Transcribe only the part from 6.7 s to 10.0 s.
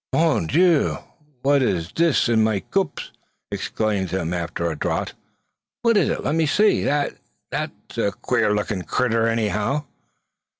That! Be me sowl! that's a quare looking crayter anyhow."